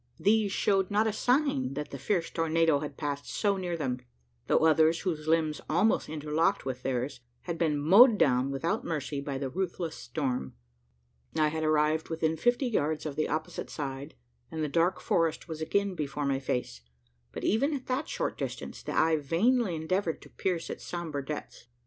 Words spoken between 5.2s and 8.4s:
limbs almost interlocked with theirs, had been mowed